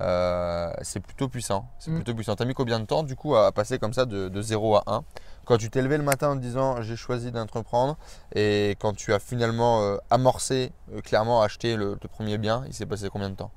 euh, 0.00 0.72
c'est 0.82 1.00
plutôt 1.00 1.28
puissant. 1.28 1.66
C'est 1.80 1.90
Mm. 1.90 1.94
plutôt 1.96 2.14
puissant. 2.14 2.36
T'as 2.36 2.44
mis 2.44 2.54
combien 2.54 2.78
de 2.78 2.84
temps 2.84 3.02
du 3.02 3.16
coup 3.16 3.34
à 3.34 3.50
passer 3.50 3.78
comme 3.80 3.92
ça 3.92 4.04
de, 4.04 4.28
de 4.28 4.40
0 4.42 4.76
à 4.76 4.84
1 4.86 5.02
Quand 5.46 5.56
tu 5.58 5.68
t'es 5.68 5.82
levé 5.82 5.96
le 5.96 6.04
matin 6.04 6.30
en 6.30 6.36
te 6.36 6.40
disant 6.42 6.80
j'ai 6.80 6.96
choisi 6.96 7.32
d'entreprendre 7.32 7.96
et 8.34 8.76
quand 8.78 8.94
tu 8.94 9.12
as 9.12 9.18
finalement 9.18 9.82
euh, 9.82 9.96
amorcé, 10.08 10.70
euh, 10.94 11.00
clairement 11.00 11.42
acheté 11.42 11.74
le, 11.76 11.98
le 12.00 12.08
premier 12.08 12.38
bien, 12.38 12.62
il 12.68 12.72
s'est 12.74 12.86
passé 12.86 13.08
combien 13.10 13.30
de 13.30 13.34
temps? 13.36 13.50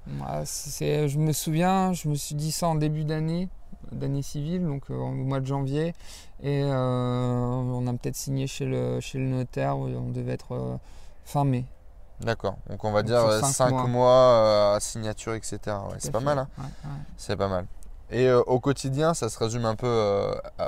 C'est- 0.46 1.08
je 1.08 1.20
me 1.20 1.34
souviens, 1.34 1.94
je 1.94 2.08
me 2.10 2.16
suis 2.16 2.34
dit 2.36 2.52
ça 2.52 2.68
en 2.68 2.76
début 2.76 3.04
d'année, 3.04 3.48
d'année 3.92 4.22
civile, 4.22 4.66
donc 4.66 4.84
euh, 4.90 4.96
au 4.96 5.12
mois 5.12 5.40
de 5.40 5.46
janvier. 5.46 5.94
Et 6.42 6.64
euh, 6.64 6.74
on 6.76 7.86
a 7.88 7.94
peut-être 7.94 8.16
signé 8.16 8.48
chez 8.48 8.66
le, 8.66 9.00
chez 9.00 9.18
le 9.20 9.26
notaire, 9.26 9.78
on 9.78 10.10
devait 10.12 10.34
être 10.34 10.54
euh, 10.56 10.78
fin 11.26 11.44
mai. 11.44 11.66
D'accord, 12.22 12.58
donc 12.70 12.84
on 12.84 12.92
va 12.92 13.02
Donc 13.02 13.12
dire 13.12 13.22
sur 13.22 13.32
5 13.40 13.46
cinq 13.54 13.70
mois, 13.72 13.88
mois. 13.88 14.76
à 14.76 14.80
signature, 14.82 15.34
etc. 15.36 15.60
Ouais, 15.90 15.96
c'est 16.00 16.12
pas 16.12 16.20
mal. 16.20 16.38
hein. 16.40 16.48
Ouais, 16.58 16.64
ouais. 16.66 16.90
C'est 17.18 17.38
pas 17.38 17.48
mal. 17.48 17.66
Et 18.12 18.28
euh, 18.28 18.42
au 18.42 18.60
quotidien, 18.60 19.14
ça 19.14 19.30
se 19.30 19.38
résume 19.40 19.66
un 19.66 19.76
peu 19.76 19.88
euh, 19.88 20.34
à 20.58 20.68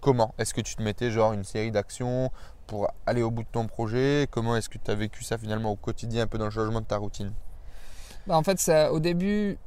comment? 0.00 0.34
Est-ce 0.38 0.54
que 0.54 0.60
tu 0.60 0.76
te 0.76 0.82
mettais 0.82 1.10
genre 1.10 1.32
une 1.32 1.42
série 1.44 1.72
d'actions 1.72 2.30
pour 2.68 2.88
aller 3.06 3.22
au 3.22 3.30
bout 3.32 3.42
de 3.42 3.48
ton 3.50 3.66
projet? 3.66 4.28
Comment 4.30 4.54
est-ce 4.56 4.68
que 4.68 4.78
tu 4.78 4.90
as 4.90 4.94
vécu 4.94 5.24
ça 5.24 5.36
finalement 5.38 5.72
au 5.72 5.76
quotidien, 5.76 6.24
un 6.24 6.26
peu 6.28 6.38
dans 6.38 6.44
le 6.44 6.50
changement 6.52 6.80
de 6.80 6.86
ta 6.86 6.98
routine? 6.98 7.32
Bah, 8.26 8.36
en 8.38 8.42
fait, 8.42 8.58
ça, 8.58 8.92
au 8.92 9.00
début, 9.00 9.58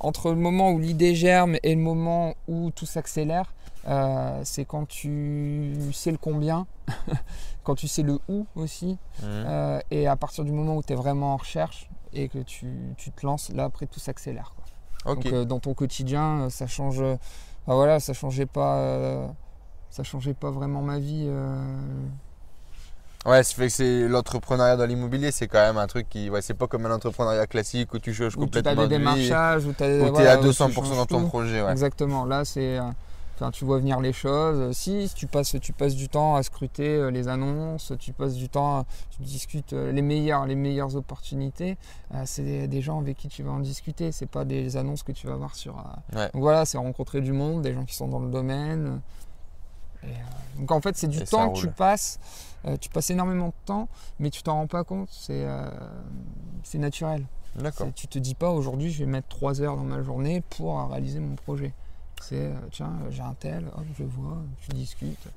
entre 0.00 0.30
le 0.30 0.36
moment 0.36 0.70
où 0.72 0.78
l'idée 0.78 1.14
germe 1.14 1.56
et 1.62 1.74
le 1.74 1.80
moment 1.80 2.34
où 2.48 2.70
tout 2.70 2.86
s'accélère, 2.86 3.52
euh, 3.86 4.40
c'est 4.44 4.64
quand 4.64 4.86
tu 4.88 5.74
sais 5.92 6.10
le 6.10 6.18
combien, 6.18 6.66
quand 7.64 7.74
tu 7.74 7.88
sais 7.88 8.02
le 8.02 8.18
où 8.28 8.46
aussi, 8.56 8.98
Mhm. 9.22 9.26
euh, 9.28 9.80
et 9.90 10.06
à 10.06 10.16
partir 10.16 10.44
du 10.44 10.52
moment 10.52 10.76
où 10.76 10.82
tu 10.82 10.92
es 10.92 10.96
vraiment 10.96 11.34
en 11.34 11.36
recherche 11.36 11.88
et 12.12 12.28
que 12.28 12.38
tu, 12.38 12.66
tu 12.96 13.10
te 13.10 13.24
lances, 13.26 13.50
là 13.52 13.64
après 13.64 13.86
tout 13.86 14.00
s'accélère. 14.00 14.54
Donc 15.04 15.26
euh, 15.26 15.44
dans 15.44 15.58
ton 15.60 15.74
quotidien, 15.74 16.48
ça 16.50 16.66
change. 16.66 17.00
enfin, 17.00 17.74
voilà, 17.74 18.00
ça 18.00 18.12
changeait 18.14 18.46
pas. 18.46 19.28
ça 19.90 20.02
changeait 20.02 20.34
pas 20.34 20.50
vraiment 20.50 20.80
ma 20.82 20.98
vie. 20.98 21.28
Ouais, 23.26 23.42
ça 23.42 23.54
fait 23.54 23.66
que 23.68 23.72
c'est 23.72 24.06
l'entrepreneuriat 24.08 24.76
dans 24.76 24.84
l'immobilier, 24.84 25.30
c'est 25.30 25.46
quand 25.48 25.60
même 25.60 25.78
un 25.78 25.86
truc 25.86 26.08
qui, 26.10 26.28
ouais, 26.28 26.42
c'est 26.42 26.52
pas 26.54 26.66
comme 26.66 26.84
un 26.84 26.90
entrepreneuriat 26.94 27.46
classique 27.46 27.94
où 27.94 27.98
tu 27.98 28.12
changes 28.12 28.36
où 28.36 28.40
tu 28.46 28.46
complètement 28.46 28.82
as 28.82 28.86
des 28.86 28.98
démarchages, 28.98 29.64
où 29.64 29.72
tu 29.72 29.82
où 29.82 29.86
tu 29.86 29.92
es 29.92 30.08
voilà, 30.10 30.32
à 30.32 30.38
où 30.38 30.42
tu 30.42 30.48
200% 30.48 30.72
changes 30.72 30.90
dans 30.96 31.06
ton 31.06 31.20
tout. 31.22 31.28
projet. 31.28 31.62
Ouais. 31.62 31.70
Exactement. 31.72 32.24
Là, 32.26 32.44
c'est. 32.44 32.78
euh, 32.78 32.82
Enfin, 33.36 33.50
tu 33.50 33.64
vois 33.64 33.78
venir 33.80 33.98
les 33.98 34.12
choses. 34.12 34.70
Si, 34.76 35.10
tu 35.16 35.26
passes, 35.26 35.56
tu 35.60 35.72
passes 35.72 35.96
du 35.96 36.08
temps 36.08 36.36
à 36.36 36.44
scruter 36.44 36.86
euh, 36.88 37.10
les 37.10 37.26
annonces, 37.26 37.92
tu 37.98 38.12
passes 38.12 38.34
du 38.34 38.48
temps, 38.48 38.86
tu 39.10 39.22
discutes 39.22 39.72
euh, 39.72 39.90
les 39.90 40.02
meilleures, 40.02 40.46
les 40.46 40.54
meilleures 40.54 40.94
opportunités. 40.94 41.76
c'est 42.26 42.44
des, 42.44 42.68
des 42.68 42.80
gens 42.80 43.00
avec 43.00 43.16
qui 43.16 43.26
tu 43.26 43.42
vas 43.42 43.50
en 43.50 43.58
discuter. 43.58 44.12
C'est 44.12 44.26
pas 44.26 44.44
des 44.44 44.76
annonces 44.76 45.02
que 45.02 45.10
tu 45.10 45.26
vas 45.26 45.34
voir 45.34 45.56
sur. 45.56 45.74
Ouais. 46.14 46.30
Donc 46.32 46.42
voilà, 46.42 46.64
c'est 46.64 46.78
rencontrer 46.78 47.22
du 47.22 47.32
monde, 47.32 47.62
des 47.62 47.74
gens 47.74 47.84
qui 47.84 47.96
sont 47.96 48.06
dans 48.06 48.20
le 48.20 48.30
domaine. 48.30 49.00
Et, 50.04 50.60
donc 50.60 50.70
en 50.70 50.80
fait, 50.80 50.96
c'est 50.96 51.08
du 51.08 51.18
Et 51.18 51.24
temps 51.24 51.50
que 51.50 51.58
tu 51.58 51.66
passes. 51.68 52.20
Euh, 52.66 52.76
tu 52.80 52.88
passes 52.88 53.10
énormément 53.10 53.48
de 53.48 53.54
temps, 53.66 53.88
mais 54.18 54.30
tu 54.30 54.42
t'en 54.42 54.54
rends 54.54 54.66
pas 54.66 54.84
compte. 54.84 55.08
C'est 55.10 55.44
euh, 55.44 55.68
naturel. 56.74 57.24
D'accord. 57.56 57.88
Tu 57.94 58.08
te 58.08 58.18
dis 58.18 58.34
pas 58.34 58.50
aujourd'hui 58.50 58.90
je 58.90 58.98
vais 59.04 59.10
mettre 59.10 59.28
3 59.28 59.60
heures 59.62 59.76
dans 59.76 59.84
ma 59.84 60.02
journée 60.02 60.42
pour 60.50 60.88
réaliser 60.90 61.20
mon 61.20 61.36
projet. 61.36 61.72
C'est 62.20 62.36
euh, 62.46 62.54
tiens, 62.72 62.92
j'ai 63.10 63.22
un 63.22 63.34
tel, 63.34 63.66
hop, 63.76 63.84
je 63.98 64.04
vois, 64.04 64.38
tu 64.62 64.70
discutes. 64.70 65.28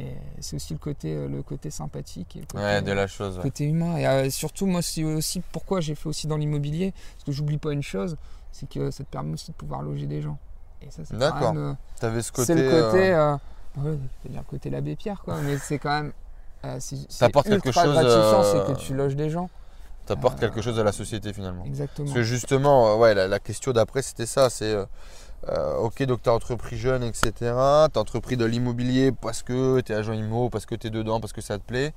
Et 0.00 0.12
c'est 0.40 0.56
aussi 0.56 0.72
le 0.72 0.80
côté, 0.80 1.28
le 1.28 1.42
côté 1.44 1.70
sympathique 1.70 2.34
et 2.34 2.40
le 2.40 2.46
côté, 2.46 2.64
Ouais, 2.64 2.82
de 2.82 2.90
la 2.90 3.06
chose. 3.06 3.36
ouais. 3.36 3.42
côté 3.44 3.64
humain. 3.64 3.96
Et 3.96 4.06
euh, 4.06 4.28
surtout, 4.28 4.66
moi, 4.66 4.82
c'est 4.82 5.04
aussi 5.04 5.40
pourquoi 5.52 5.80
j'ai 5.80 5.94
fait 5.94 6.08
aussi 6.08 6.26
dans 6.26 6.36
l'immobilier. 6.36 6.92
Parce 7.12 7.24
que 7.24 7.30
j'oublie 7.32 7.58
pas 7.58 7.72
une 7.72 7.82
chose, 7.84 8.16
c'est 8.50 8.68
que 8.68 8.90
ça 8.90 9.04
te 9.04 9.08
permet 9.08 9.34
aussi 9.34 9.52
de 9.52 9.56
pouvoir 9.56 9.82
loger 9.82 10.06
des 10.06 10.20
gens. 10.20 10.36
Et 10.82 10.90
ça, 10.90 11.04
c'est 11.04 11.16
D'accord. 11.16 11.54
T'avais 12.00 12.22
ce 12.22 12.32
côté. 12.32 12.46
c'est 12.46 12.54
le 12.56 12.68
côté, 12.68 13.12
euh, 13.14 13.36
euh, 13.78 13.92
ouais, 14.28 14.40
côté 14.48 14.68
l'abbé 14.68 14.96
Pierre, 14.96 15.22
quoi. 15.22 15.40
mais 15.40 15.58
c'est 15.58 15.78
quand 15.78 15.90
même. 16.02 16.12
Euh, 16.64 16.76
c'est 16.80 17.18
T'apportes 17.18 17.48
quelque 17.48 17.72
chose, 17.72 17.92
gratifiant, 17.92 18.42
euh, 18.42 18.64
c'est 18.66 18.72
que 18.72 18.78
tu 18.78 18.94
loges 18.94 19.16
des 19.16 19.30
gens. 19.30 19.50
T'apportes 20.06 20.36
euh, 20.38 20.40
quelque 20.46 20.62
chose 20.62 20.78
à 20.78 20.84
la 20.84 20.92
société 20.92 21.32
finalement. 21.32 21.64
Exactement. 21.64 22.06
Parce 22.06 22.16
que 22.16 22.22
justement, 22.22 22.92
euh, 22.92 22.96
ouais, 22.96 23.14
la, 23.14 23.28
la 23.28 23.38
question 23.38 23.72
d'après, 23.72 24.02
c'était 24.02 24.26
ça. 24.26 24.50
C'est 24.50 24.76
ok, 25.78 26.02
donc 26.04 26.22
tu 26.22 26.30
as 26.30 26.32
entrepris 26.32 26.76
jeune, 26.76 27.02
etc. 27.02 27.32
Tu 27.38 27.50
as 27.50 27.98
entrepris 27.98 28.36
de 28.36 28.44
l'immobilier 28.44 29.12
parce 29.12 29.42
que 29.42 29.80
tu 29.80 29.92
es 29.92 29.94
agent 29.94 30.12
immo, 30.14 30.48
parce 30.48 30.66
que 30.66 30.74
tu 30.74 30.86
es 30.86 30.90
dedans, 30.90 31.20
parce 31.20 31.32
que 31.32 31.42
ça 31.42 31.58
te 31.58 31.64
plaît. 31.64 31.92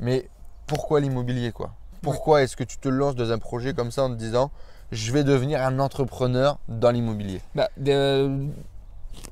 Mais 0.00 0.28
pourquoi 0.66 1.00
l'immobilier 1.00 1.52
quoi? 1.52 1.72
Pourquoi 2.02 2.42
est-ce 2.42 2.56
que 2.56 2.64
tu 2.64 2.78
te 2.78 2.88
lances 2.88 3.16
dans 3.16 3.32
un 3.32 3.38
projet 3.38 3.74
comme 3.74 3.90
ça 3.90 4.04
en 4.04 4.10
te 4.10 4.14
disant 4.14 4.50
je 4.92 5.12
vais 5.12 5.24
devenir 5.24 5.60
un 5.62 5.78
entrepreneur 5.78 6.58
dans 6.68 6.90
l'immobilier? 6.90 7.40
Bah, 7.54 7.68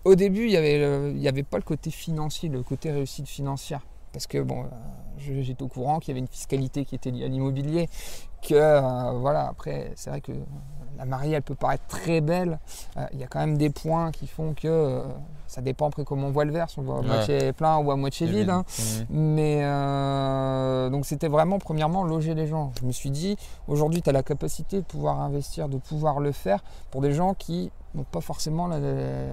au 0.05 0.15
début, 0.15 0.47
il 0.47 0.51
n'y 0.51 0.57
avait, 0.57 1.29
avait 1.29 1.43
pas 1.43 1.57
le 1.57 1.63
côté 1.63 1.91
financier, 1.91 2.49
le 2.49 2.63
côté 2.63 2.91
réussite 2.91 3.29
financière. 3.29 3.81
Parce 4.15 4.27
que 4.29 4.39
bon, 4.41 4.63
euh, 4.63 5.43
j'étais 5.43 5.63
au 5.63 5.69
courant 5.69 5.99
qu'il 5.99 6.09
y 6.09 6.13
avait 6.13 6.21
une 6.21 6.29
fiscalité 6.29 6.85
qui 6.87 6.95
était 6.95 7.11
liée 7.11 7.25
à 7.25 7.29
l'immobilier. 7.29 7.91
Que 8.41 8.55
euh, 8.55 9.11
voilà, 9.19 9.49
après, 9.49 9.93
c'est 9.97 10.09
vrai 10.11 10.21
que 10.21 10.33
la 10.97 11.05
mariée, 11.05 11.33
elle 11.35 11.43
peut 11.43 11.57
paraître 11.57 11.85
très 11.89 12.21
belle. 12.21 12.61
Euh, 12.97 13.05
Il 13.13 13.19
y 13.19 13.25
a 13.25 13.27
quand 13.27 13.41
même 13.41 13.59
des 13.59 13.71
points 13.71 14.13
qui 14.13 14.29
font 14.29 14.55
que 14.55 14.69
euh, 14.69 15.03
ça 15.49 15.61
dépend 15.63 15.89
après 15.89 16.05
comment 16.05 16.29
on 16.29 16.31
voit 16.31 16.45
le 16.45 16.53
verre, 16.53 16.71
si 16.71 16.79
on 16.79 16.83
voit 16.83 16.99
à 16.99 17.01
Ouais. 17.01 17.07
moitié 17.09 17.53
plein 17.53 17.79
ou 17.79 17.91
à 17.91 17.97
moitié 17.97 18.27
vide. 18.29 18.51
hein. 18.51 18.65
Mhm. 18.79 19.07
Mais 19.11 20.91
donc 20.91 21.07
c'était 21.07 21.29
vraiment 21.29 21.59
premièrement 21.59 22.05
loger 22.05 22.35
les 22.35 22.47
gens. 22.47 22.71
Je 22.81 22.87
me 22.87 22.93
suis 22.93 23.11
dit, 23.11 23.37
aujourd'hui 23.67 24.01
tu 24.03 24.11
as 24.11 24.13
la 24.13 24.23
capacité 24.23 24.77
de 24.79 24.85
pouvoir 24.85 25.21
investir, 25.21 25.69
de 25.69 25.79
pouvoir 25.79 26.21
le 26.21 26.31
faire 26.33 26.63
pour 26.93 27.01
des 27.01 27.13
gens 27.13 27.35
qui 27.35 27.71
n'ont 27.95 28.05
pas 28.05 28.21
forcément 28.21 28.67
la- 28.69 28.79
la- 28.79 29.33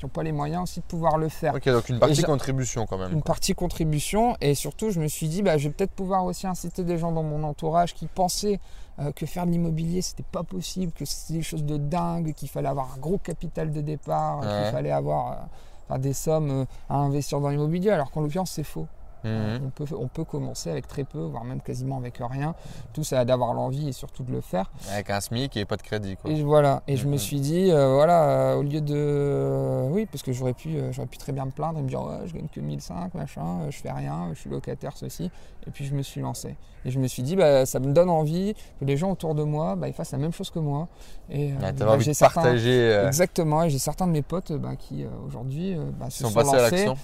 qui 0.00 0.06
n'ont 0.06 0.10
pas 0.10 0.22
les 0.22 0.32
moyens 0.32 0.62
aussi 0.62 0.80
de 0.80 0.84
pouvoir 0.86 1.18
le 1.18 1.28
faire. 1.28 1.54
Ok, 1.54 1.68
donc 1.68 1.88
une 1.90 1.98
partie 1.98 2.22
contribution 2.22 2.86
quand 2.86 2.96
même. 2.98 3.12
Une 3.12 3.22
partie 3.22 3.54
contribution 3.54 4.34
et 4.40 4.54
surtout 4.54 4.90
je 4.90 4.98
me 4.98 5.06
suis 5.08 5.28
dit 5.28 5.42
bah, 5.42 5.58
je 5.58 5.68
vais 5.68 5.74
peut-être 5.74 5.92
pouvoir 5.92 6.24
aussi 6.24 6.46
inciter 6.46 6.82
des 6.84 6.96
gens 6.98 7.12
dans 7.12 7.22
mon 7.22 7.42
entourage 7.44 7.94
qui 7.94 8.06
pensaient 8.06 8.58
euh, 8.98 9.12
que 9.12 9.26
faire 9.26 9.44
de 9.46 9.50
l'immobilier 9.50 10.00
c'était 10.02 10.22
pas 10.24 10.42
possible, 10.42 10.92
que 10.92 11.04
c'était 11.04 11.34
des 11.34 11.42
choses 11.42 11.64
de 11.64 11.76
dingue, 11.76 12.32
qu'il 12.34 12.48
fallait 12.48 12.68
avoir 12.68 12.94
un 12.94 12.98
gros 12.98 13.18
capital 13.18 13.70
de 13.70 13.80
départ, 13.82 14.40
Ouais. 14.40 14.46
qu'il 14.62 14.72
fallait 14.72 14.90
avoir 14.90 15.48
euh, 15.90 15.98
des 15.98 16.12
sommes 16.14 16.50
euh, 16.50 16.64
à 16.88 16.96
investir 16.96 17.40
dans 17.40 17.50
l'immobilier 17.50 17.90
alors 17.90 18.10
qu'en 18.10 18.22
l'occurrence 18.22 18.52
c'est 18.52 18.64
faux. 18.64 18.86
Mhm. 19.24 19.60
On, 19.66 19.70
peut, 19.70 19.84
on 19.98 20.08
peut 20.08 20.24
commencer 20.24 20.70
avec 20.70 20.86
très 20.88 21.04
peu, 21.04 21.20
voire 21.20 21.44
même 21.44 21.60
quasiment 21.60 21.98
avec 21.98 22.18
rien. 22.20 22.54
Tout 22.92 23.04
ça 23.04 23.24
d'avoir 23.24 23.52
l'envie 23.54 23.88
et 23.88 23.92
surtout 23.92 24.22
de 24.22 24.32
le 24.32 24.40
faire. 24.40 24.70
Avec 24.92 25.10
un 25.10 25.20
SMIC 25.20 25.56
et 25.56 25.64
pas 25.64 25.76
de 25.76 25.82
crédit. 25.82 26.16
Quoi. 26.16 26.30
Et 26.30 26.42
voilà. 26.42 26.82
Et 26.88 26.96
je 26.96 27.06
me 27.06 27.12
Mhm. 27.12 27.18
suis 27.18 27.40
dit, 27.40 27.70
euh, 27.70 27.94
voilà, 27.94 28.22
euh, 28.24 28.54
au 28.56 28.62
lieu 28.62 28.80
de. 28.80 28.94
euh, 28.96 29.88
oui, 29.90 30.06
parce 30.06 30.22
que 30.22 30.32
j'aurais 30.32 30.54
pu, 30.54 30.76
j'aurais 30.92 31.06
pu 31.08 31.18
très 31.18 31.32
bien 31.32 31.44
me 31.44 31.50
plaindre 31.50 31.78
et 31.78 31.82
me 31.82 31.88
dire, 31.88 32.02
ouais, 32.02 32.26
je 32.26 32.32
gagne 32.34 32.48
que 32.48 32.60
1005, 32.60 33.14
machin, 33.14 33.68
je 33.70 33.76
fais 33.78 33.90
rien, 33.92 34.28
je 34.32 34.38
suis 34.40 34.50
locataire, 34.50 34.96
ceci. 34.96 35.30
Et 35.66 35.70
puis 35.70 35.84
je 35.84 35.94
me 35.94 36.02
suis 36.02 36.20
lancé. 36.22 36.56
Et 36.86 36.90
je 36.90 36.98
me 36.98 37.06
suis 37.06 37.22
dit, 37.22 37.36
bah, 37.36 37.66
ça 37.66 37.78
me 37.78 37.92
donne 37.92 38.08
envie 38.08 38.54
que 38.78 38.86
les 38.86 38.96
gens 38.96 39.10
autour 39.10 39.34
de 39.34 39.42
moi 39.42 39.76
bah, 39.76 39.86
ils 39.88 39.92
fassent 39.92 40.12
la 40.12 40.18
même 40.18 40.32
chose 40.32 40.48
que 40.48 40.58
moi. 40.58 40.88
Et 41.28 41.52
bah, 41.52 41.98
j'ai 41.98 42.14
certains- 42.14 42.40
partager. 42.42 43.02
Exactement, 43.06 43.62
et 43.64 43.68
j'ai 43.70 43.78
certains 43.78 44.06
de 44.06 44.12
mes 44.12 44.22
potes 44.22 44.52
bah, 44.52 44.76
qui 44.76 45.04
aujourd'hui 45.26 45.76
bah, 45.98 46.08
se 46.08 46.22
sont 46.24 46.30
sont, 46.30 46.34
passés 46.34 46.54
à 46.56 46.62
lancés 46.62 46.86
l'action. 46.86 46.96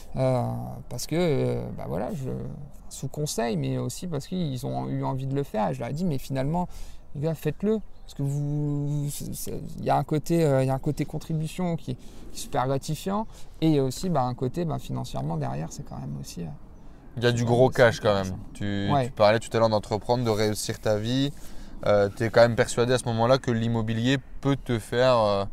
parce 0.88 1.06
que 1.06 1.60
bah, 1.76 1.84
voilà, 1.88 2.05
je, 2.14 2.30
sous 2.88 3.08
conseil, 3.08 3.56
mais 3.56 3.78
aussi 3.78 4.06
parce 4.06 4.26
qu'ils 4.26 4.64
ont 4.66 4.88
eu 4.88 5.02
envie 5.04 5.26
de 5.26 5.34
le 5.34 5.42
faire. 5.42 5.70
Et 5.70 5.74
je 5.74 5.80
leur 5.80 5.88
ai 5.88 5.92
dit, 5.92 6.04
mais 6.04 6.18
finalement, 6.18 6.68
les 7.14 7.22
gars, 7.22 7.34
faites-le. 7.34 7.78
Parce 8.04 8.14
que 8.14 8.22
vous, 8.22 9.08
il 9.78 9.84
y 9.84 9.90
a 9.90 9.96
un 9.96 10.04
côté, 10.04 10.44
euh, 10.44 10.62
y 10.62 10.70
a 10.70 10.74
un 10.74 10.78
côté 10.78 11.04
contribution 11.04 11.74
qui, 11.76 11.96
qui 11.96 12.00
est 12.34 12.40
super 12.40 12.66
gratifiant, 12.68 13.26
et 13.60 13.66
il 13.68 13.74
y 13.74 13.78
a 13.80 13.84
aussi 13.84 14.08
bah, 14.08 14.22
un 14.22 14.34
côté 14.34 14.64
bah, 14.64 14.78
financièrement 14.78 15.36
derrière, 15.36 15.72
c'est 15.72 15.84
quand 15.84 15.98
même 15.98 16.16
aussi. 16.20 16.42
euh, 16.42 16.46
Il 17.16 17.24
y 17.24 17.26
a 17.26 17.32
du 17.32 17.44
gros 17.44 17.68
cash 17.68 17.98
quand 18.00 18.14
même. 18.14 18.36
Tu, 18.54 18.88
Ouais. 18.92 19.06
tu 19.06 19.12
parlais 19.12 19.40
tout 19.40 19.48
à 19.56 19.58
l'heure 19.58 19.68
d'entreprendre, 19.70 20.22
de 20.22 20.30
réussir 20.30 20.78
ta 20.78 20.98
vie. 20.98 21.32
tu 22.16 22.24
es 22.24 22.30
quand 22.30 22.42
même 22.42 22.54
persuadé 22.56 22.92
à 22.92 22.98
ce 22.98 23.04
moment-là 23.06 23.38
que 23.38 23.50
l'immobilier 23.50 24.18
peut 24.40 24.56
te 24.56 24.78
faire 24.78 25.18
euh, 25.18 25.44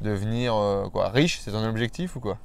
devenir 0.00 0.54
euh, 0.54 0.88
quoi, 0.90 1.08
riche 1.08 1.40
C'est 1.42 1.50
ton 1.50 1.64
objectif 1.68 2.14
ou 2.16 2.20
quoi? 2.20 2.38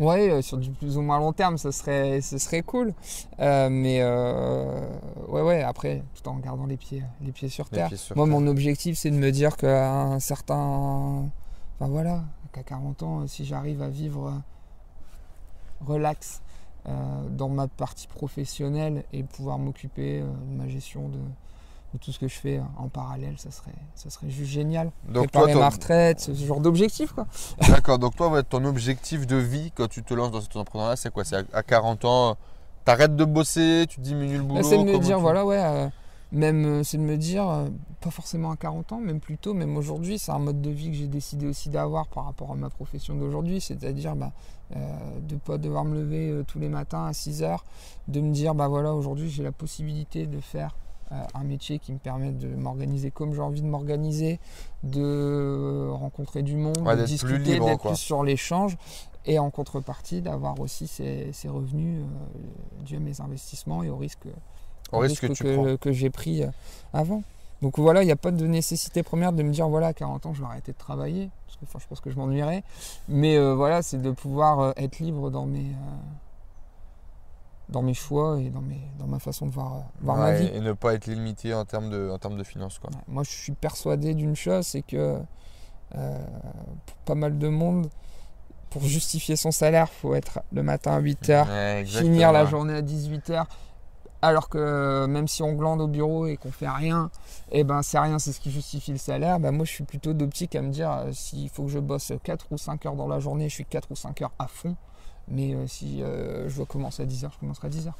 Ouais, 0.00 0.30
euh, 0.30 0.42
sur 0.42 0.56
du 0.56 0.70
plus 0.70 0.96
ou 0.96 1.02
moins 1.02 1.18
long 1.18 1.32
terme, 1.32 1.58
ce 1.58 1.70
serait, 1.70 2.20
ce 2.22 2.38
serait 2.38 2.62
cool. 2.62 2.94
Euh, 3.38 3.68
mais 3.70 3.98
euh, 4.00 4.80
ouais, 5.28 5.42
ouais, 5.42 5.62
après, 5.62 6.02
tout 6.14 6.28
en 6.28 6.36
gardant 6.38 6.66
les 6.66 6.76
pieds, 6.78 7.02
les 7.20 7.32
pieds 7.32 7.48
sur 7.50 7.66
Les 7.70 7.78
terre. 7.78 7.88
pieds 7.88 7.96
sur 7.98 8.16
Moi, 8.16 8.26
terre. 8.26 8.40
mon 8.40 8.46
objectif, 8.46 8.96
c'est 8.98 9.10
de 9.10 9.16
me 9.16 9.30
dire 9.30 9.56
qu'à 9.56 9.92
un 9.92 10.18
certain. 10.18 11.28
Enfin 11.78 11.90
voilà, 11.90 12.22
qu'à 12.52 12.62
40 12.62 13.02
ans, 13.02 13.26
si 13.26 13.44
j'arrive 13.44 13.82
à 13.82 13.88
vivre 13.88 14.32
relax 15.86 16.42
euh, 16.88 17.28
dans 17.30 17.48
ma 17.48 17.68
partie 17.68 18.06
professionnelle 18.06 19.04
et 19.12 19.22
pouvoir 19.22 19.58
m'occuper 19.58 20.20
euh, 20.20 20.24
de 20.24 20.56
ma 20.56 20.68
gestion 20.68 21.08
de, 21.08 21.18
de 21.92 21.98
tout 21.98 22.12
ce 22.12 22.18
que 22.18 22.28
je 22.28 22.34
fais 22.34 22.60
en 22.78 22.88
parallèle, 22.88 23.34
ça 23.38 23.50
serait, 23.50 23.72
ça 23.94 24.10
serait 24.10 24.30
juste 24.30 24.50
génial. 24.50 24.92
Donc 25.04 25.30
toi, 25.30 25.42
Préparer 25.42 25.52
ton- 25.54 25.58
ma 25.60 25.68
retraite, 25.70 26.20
ce 26.20 26.32
genre 26.34 26.60
d'objectif, 26.60 27.12
quoi. 27.12 27.26
D'accord, 27.68 27.98
donc 27.98 28.14
toi, 28.16 28.42
ton 28.42 28.64
objectif 28.64 29.26
de 29.26 29.36
vie 29.36 29.72
quand 29.74 29.88
tu 29.88 30.02
te 30.02 30.14
lances 30.14 30.30
dans 30.30 30.40
cet 30.40 30.54
entrepreneur-là, 30.56 30.96
c'est 30.96 31.12
quoi? 31.12 31.24
C'est 31.24 31.36
à, 31.36 31.42
à 31.52 31.62
40 31.62 32.04
ans, 32.04 32.36
t'arrêtes 32.84 33.16
de 33.16 33.24
bosser, 33.24 33.86
tu 33.88 34.00
diminues 34.00 34.36
le 34.38 34.42
boulot 34.44 34.62
Bah, 34.62 34.68
c'est 34.68 34.78
de 34.78 34.84
me 34.84 34.98
dire, 34.98 35.16
tu- 35.16 35.22
voilà, 35.22 35.44
ouais, 35.44 35.60
euh, 35.60 35.88
même, 36.32 36.64
euh, 36.64 36.82
c'est 36.84 36.96
de 36.96 37.02
me 37.02 37.16
dire, 37.16 37.48
euh, 37.48 37.68
pas 38.00 38.10
forcément 38.12 38.52
à 38.52 38.56
40 38.56 38.92
ans, 38.92 39.00
même 39.00 39.18
plutôt, 39.18 39.52
même 39.52 39.76
aujourd'hui, 39.76 40.16
c'est 40.18 40.30
un 40.30 40.38
mode 40.38 40.60
de 40.62 40.70
vie 40.70 40.90
que 40.92 40.96
j'ai 40.96 41.08
décidé 41.08 41.46
aussi 41.48 41.70
d'avoir 41.70 42.06
par 42.06 42.24
rapport 42.26 42.52
à 42.52 42.54
ma 42.54 42.70
profession 42.70 43.16
d'aujourd'hui, 43.16 43.60
c'est-à-dire 43.60 44.14
bah, 44.14 44.30
euh, 44.76 44.96
de 45.28 45.34
ne 45.34 45.40
pas 45.40 45.58
devoir 45.58 45.84
me 45.84 45.96
lever 45.96 46.44
tous 46.46 46.60
les 46.60 46.68
matins 46.68 47.06
à 47.06 47.12
6 47.12 47.42
heures, 47.42 47.64
de 48.06 48.20
me 48.20 48.32
dire, 48.32 48.54
bah 48.54 48.68
voilà, 48.68 48.94
aujourd'hui, 48.94 49.28
j'ai 49.28 49.42
la 49.42 49.50
possibilité 49.52 50.26
de 50.28 50.38
faire 50.38 50.76
un 51.10 51.44
métier 51.44 51.78
qui 51.78 51.92
me 51.92 51.98
permet 51.98 52.30
de 52.30 52.48
m'organiser 52.48 53.10
comme 53.10 53.34
j'ai 53.34 53.40
envie 53.40 53.62
de 53.62 53.66
m'organiser, 53.66 54.38
de 54.82 55.88
rencontrer 55.90 56.42
du 56.42 56.56
monde, 56.56 56.78
Ouais, 56.78 56.96
de 56.96 57.04
discuter, 57.04 57.58
d'être 57.58 57.88
plus 57.88 57.96
sur 57.96 58.22
l'échange. 58.22 58.76
Et 59.26 59.38
en 59.38 59.50
contrepartie, 59.50 60.22
d'avoir 60.22 60.58
aussi 60.60 60.86
ces, 60.86 61.30
ces 61.32 61.48
revenus 61.48 62.02
euh, 62.02 62.84
dus 62.86 62.96
à 62.96 63.00
mes 63.00 63.20
investissements 63.20 63.82
et 63.82 63.90
au 63.90 63.96
risque, 63.96 64.26
Au 64.92 64.98
risque 64.98 65.28
que 65.78 65.92
j'ai 65.92 66.10
pris 66.10 66.42
euh, 66.42 66.48
avant. 66.94 67.22
Donc 67.62 67.78
voilà, 67.78 68.02
il 68.02 68.06
n'y 68.06 68.12
a 68.12 68.16
pas 68.16 68.30
de 68.30 68.46
nécessité 68.46 69.02
première 69.02 69.32
de 69.32 69.42
me 69.42 69.50
dire 69.52 69.68
voilà, 69.68 69.88
à 69.88 69.92
40 69.92 70.26
ans, 70.26 70.34
je 70.34 70.40
vais 70.40 70.46
arrêter 70.46 70.72
de 70.72 70.78
travailler. 70.78 71.30
Parce 71.46 71.58
que 71.58 71.64
enfin, 71.64 71.78
je 71.78 71.86
pense 71.86 72.00
que 72.00 72.10
je 72.10 72.16
m'ennuierais. 72.16 72.64
Mais 73.08 73.36
euh, 73.36 73.54
voilà, 73.54 73.82
c'est 73.82 74.00
de 74.00 74.10
pouvoir 74.10 74.60
euh, 74.60 74.72
être 74.76 74.98
libre 74.98 75.30
dans 75.30 75.44
mes, 75.44 75.58
euh, 75.60 75.98
dans 77.70 77.82
mes 77.82 77.94
choix 77.94 78.38
et 78.40 78.50
dans, 78.50 78.60
mes, 78.60 78.80
dans 78.98 79.06
ma 79.06 79.18
façon 79.18 79.46
de 79.46 79.52
voir, 79.52 79.76
euh, 79.76 79.80
voir 80.00 80.16
ma 80.16 80.32
vie. 80.32 80.50
Et 80.52 80.60
ne 80.60 80.72
pas 80.72 80.94
être 80.94 81.06
limité 81.06 81.54
en 81.54 81.64
termes 81.64 81.90
de, 81.90 82.10
en 82.10 82.18
termes 82.18 82.36
de 82.36 82.44
finances. 82.44 82.78
Quoi. 82.78 82.90
Ouais, 82.90 83.02
Moi, 83.08 83.22
je 83.22 83.30
suis 83.30 83.52
persuadé 83.52 84.14
d'une 84.14 84.36
chose, 84.36 84.66
c'est 84.66 84.82
que 84.82 85.18
euh, 85.96 86.24
pour 86.86 86.96
pas 87.04 87.14
mal 87.14 87.38
de 87.38 87.48
monde, 87.48 87.88
pour 88.70 88.82
justifier 88.82 89.36
son 89.36 89.50
salaire, 89.50 89.88
il 89.90 90.00
faut 90.00 90.14
être 90.14 90.40
le 90.52 90.62
matin 90.62 90.92
à 90.92 91.00
8 91.00 91.30
heures, 91.30 91.48
Ouais, 91.48 91.84
finir 91.84 92.32
la 92.32 92.44
journée 92.46 92.74
à 92.74 92.82
18h. 92.82 93.44
Alors 94.22 94.50
que 94.50 95.06
même 95.06 95.26
si 95.26 95.42
on 95.42 95.54
glande 95.54 95.80
au 95.80 95.86
bureau 95.86 96.26
et 96.26 96.36
qu'on 96.36 96.52
fait 96.52 96.68
rien, 96.68 97.10
et 97.50 97.64
ben 97.64 97.80
c'est 97.80 97.98
rien, 97.98 98.18
c'est 98.18 98.32
ce 98.32 98.40
qui 98.40 98.50
justifie 98.50 98.92
le 98.92 98.98
salaire. 98.98 99.40
Ben 99.40 99.50
moi 99.50 99.64
je 99.64 99.70
suis 99.70 99.84
plutôt 99.84 100.12
d'optique 100.12 100.54
à 100.56 100.60
me 100.60 100.68
dire 100.68 100.90
euh, 100.92 101.12
s'il 101.12 101.48
faut 101.48 101.64
que 101.64 101.70
je 101.70 101.78
bosse 101.78 102.12
4 102.22 102.48
ou 102.50 102.58
5 102.58 102.84
heures 102.84 102.96
dans 102.96 103.08
la 103.08 103.18
journée, 103.18 103.48
je 103.48 103.54
suis 103.54 103.64
4 103.64 103.90
ou 103.90 103.96
5 103.96 104.20
heures 104.20 104.32
à 104.38 104.46
fond. 104.46 104.76
Mais 105.30 105.54
euh, 105.54 105.66
si 105.66 106.02
euh, 106.02 106.48
je 106.48 106.56
dois 106.56 106.66
commencer 106.66 107.02
à 107.02 107.06
10h, 107.06 107.30
je 107.32 107.38
commencerai 107.38 107.68
à 107.68 107.70
10h. 107.70 107.92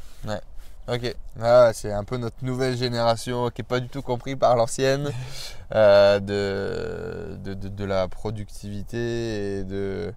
Ok, 0.88 1.14
Ah, 1.40 1.70
c'est 1.72 1.92
un 1.92 2.02
peu 2.04 2.16
notre 2.16 2.42
nouvelle 2.44 2.76
génération 2.76 3.48
qui 3.50 3.60
n'est 3.60 3.66
pas 3.68 3.78
du 3.80 3.88
tout 3.88 4.02
compris 4.02 4.34
par 4.34 4.56
l'ancienne 4.56 5.10
euh, 5.74 6.18
de, 6.18 7.36
de, 7.36 7.54
de- 7.54 7.68
de 7.68 7.84
la 7.84 8.08
productivité 8.08 9.58
et, 9.58 9.64
de, 9.64 10.12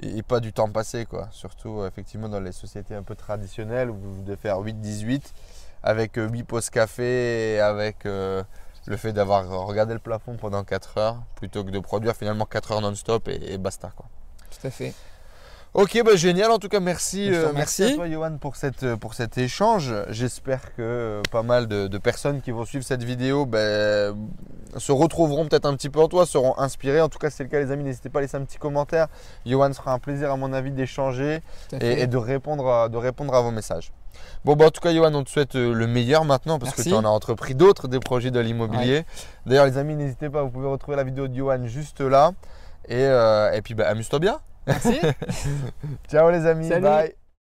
et, 0.00 0.18
et 0.18 0.22
pas 0.22 0.40
du 0.40 0.52
temps 0.52 0.68
passé. 0.70 1.04
Quoi. 1.06 1.28
Surtout 1.30 1.84
effectivement 1.86 2.28
dans 2.28 2.40
les 2.40 2.52
sociétés 2.52 2.94
un 2.94 3.02
peu 3.02 3.14
traditionnelles 3.14 3.90
où 3.90 3.94
vous 3.96 4.22
devez 4.22 4.36
faire 4.36 4.58
8-18 4.58 5.22
avec 5.84 6.16
8 6.16 6.42
pauses 6.44 6.70
café 6.70 7.54
et 7.54 7.60
avec 7.60 8.04
le 8.04 8.96
fait 8.96 9.12
d'avoir 9.12 9.48
regardé 9.66 9.94
le 9.94 10.00
plafond 10.00 10.36
pendant 10.36 10.64
4 10.64 10.98
heures 10.98 11.22
plutôt 11.36 11.62
que 11.62 11.70
de 11.70 11.78
produire 11.78 12.16
finalement 12.16 12.46
4 12.46 12.72
heures 12.72 12.80
non-stop 12.80 13.28
et, 13.28 13.52
et 13.52 13.58
basta. 13.58 13.92
Quoi. 13.94 14.06
Tout 14.50 14.66
à 14.66 14.70
fait. 14.70 14.92
Ok, 15.76 16.02
bah 16.02 16.16
génial. 16.16 16.50
En 16.50 16.58
tout 16.58 16.70
cas, 16.70 16.80
merci, 16.80 17.30
euh, 17.30 17.52
merci 17.54 17.82
à 17.82 17.92
toi, 17.92 18.08
Johan, 18.08 18.38
pour, 18.38 18.56
cette, 18.56 18.94
pour 18.94 19.12
cet 19.12 19.36
échange. 19.36 19.92
J'espère 20.08 20.74
que 20.74 20.80
euh, 20.80 21.22
pas 21.30 21.42
mal 21.42 21.68
de, 21.68 21.86
de 21.86 21.98
personnes 21.98 22.40
qui 22.40 22.50
vont 22.50 22.64
suivre 22.64 22.82
cette 22.82 23.02
vidéo 23.02 23.44
ben, 23.44 24.16
se 24.78 24.90
retrouveront 24.90 25.46
peut-être 25.46 25.66
un 25.66 25.76
petit 25.76 25.90
peu 25.90 26.00
en 26.00 26.08
toi, 26.08 26.24
seront 26.24 26.58
inspirées. 26.58 27.02
En 27.02 27.10
tout 27.10 27.18
cas, 27.18 27.28
si 27.28 27.36
c'est 27.36 27.42
le 27.42 27.50
cas, 27.50 27.60
les 27.60 27.70
amis, 27.72 27.84
n'hésitez 27.84 28.08
pas 28.08 28.20
à 28.20 28.22
laisser 28.22 28.38
un 28.38 28.44
petit 28.46 28.56
commentaire. 28.56 29.08
Johan 29.44 29.70
sera 29.74 29.92
un 29.92 29.98
plaisir, 29.98 30.32
à 30.32 30.38
mon 30.38 30.54
avis, 30.54 30.70
d'échanger 30.70 31.42
et, 31.78 32.06
de, 32.06 32.16
répondre 32.16 32.66
à, 32.70 32.88
de 32.88 32.96
répondre 32.96 33.34
à 33.34 33.42
vos 33.42 33.50
messages. 33.50 33.92
Bon, 34.46 34.56
bah, 34.56 34.64
en 34.64 34.70
tout 34.70 34.80
cas, 34.80 34.94
Johan, 34.94 35.12
on 35.12 35.24
te 35.24 35.28
souhaite 35.28 35.56
euh, 35.56 35.74
le 35.74 35.86
meilleur 35.86 36.24
maintenant 36.24 36.58
parce 36.58 36.72
que 36.72 36.80
tu 36.80 36.94
en 36.94 37.04
as 37.04 37.08
entrepris 37.08 37.54
d'autres, 37.54 37.86
des 37.86 38.00
projets 38.00 38.30
de 38.30 38.40
l'immobilier. 38.40 39.04
D'ailleurs, 39.44 39.66
les 39.66 39.76
amis, 39.76 39.94
n'hésitez 39.94 40.30
pas, 40.30 40.42
vous 40.42 40.48
pouvez 40.48 40.68
retrouver 40.68 40.96
la 40.96 41.04
vidéo 41.04 41.28
de 41.28 41.36
Johan 41.36 41.66
juste 41.66 42.00
là. 42.00 42.32
Et, 42.88 42.94
euh, 42.96 43.52
et 43.52 43.60
puis, 43.60 43.74
bah, 43.74 43.88
amuse-toi 43.90 44.20
bien. 44.20 44.40
Merci. 44.66 45.00
Ciao, 46.08 46.30
les 46.30 46.46
amis. 46.46 46.68
Salut. 46.68 46.82
Bye. 46.82 47.25